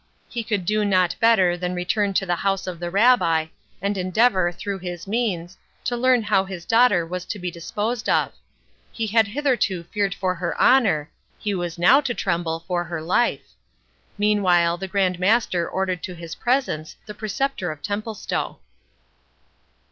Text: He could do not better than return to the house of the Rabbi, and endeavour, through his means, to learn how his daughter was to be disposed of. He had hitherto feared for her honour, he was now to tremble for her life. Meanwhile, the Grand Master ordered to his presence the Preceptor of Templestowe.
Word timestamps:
He 0.27 0.43
could 0.43 0.65
do 0.65 0.83
not 0.83 1.15
better 1.19 1.55
than 1.55 1.75
return 1.75 2.15
to 2.15 2.25
the 2.25 2.37
house 2.37 2.65
of 2.65 2.79
the 2.79 2.89
Rabbi, 2.89 3.45
and 3.83 3.95
endeavour, 3.99 4.51
through 4.51 4.79
his 4.79 5.05
means, 5.05 5.59
to 5.83 5.95
learn 5.95 6.23
how 6.23 6.43
his 6.43 6.65
daughter 6.65 7.05
was 7.05 7.23
to 7.25 7.37
be 7.37 7.51
disposed 7.51 8.09
of. 8.09 8.33
He 8.91 9.05
had 9.05 9.27
hitherto 9.27 9.83
feared 9.93 10.15
for 10.15 10.33
her 10.33 10.59
honour, 10.59 11.11
he 11.37 11.53
was 11.53 11.77
now 11.77 12.01
to 12.01 12.15
tremble 12.15 12.61
for 12.61 12.83
her 12.83 12.99
life. 13.03 13.49
Meanwhile, 14.17 14.77
the 14.79 14.87
Grand 14.87 15.19
Master 15.19 15.69
ordered 15.69 16.01
to 16.01 16.15
his 16.15 16.33
presence 16.33 16.95
the 17.05 17.13
Preceptor 17.13 17.69
of 17.71 17.83
Templestowe. 17.83 18.57